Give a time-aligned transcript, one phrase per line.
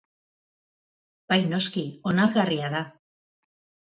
[1.33, 2.81] Bai noski, onargarria da.